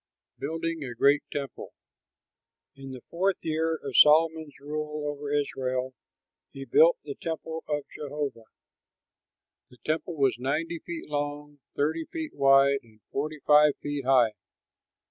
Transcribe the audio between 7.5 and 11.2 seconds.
of Jehovah. The temple was ninety feet